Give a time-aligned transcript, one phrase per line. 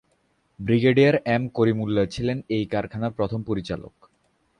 [0.59, 3.93] Brigadier M Karim Ullah ছিলেন এই কারখানার প্রথম পরিচালক।।